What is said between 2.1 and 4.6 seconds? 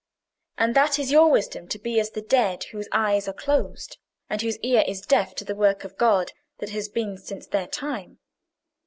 dead whose eyes are closed, and whose